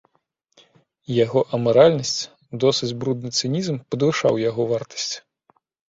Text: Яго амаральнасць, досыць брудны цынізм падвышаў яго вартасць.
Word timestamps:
Яго 1.23 1.39
амаральнасць, 1.57 2.21
досыць 2.63 2.91
брудны 3.03 3.29
цынізм 3.41 3.75
падвышаў 3.93 4.33
яго 4.49 4.61
вартасць. 4.73 5.13